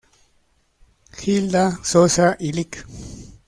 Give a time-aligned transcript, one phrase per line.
[1.23, 2.87] Hilda Sosa y Lic.